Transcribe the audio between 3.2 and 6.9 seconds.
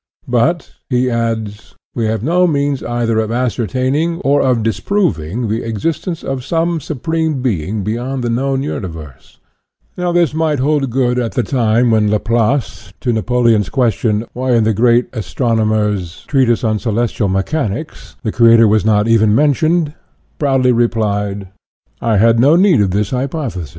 ascertaining INTRODUCTION IQ or of disproving the existence of some